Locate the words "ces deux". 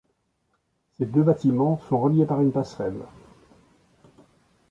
0.97-1.21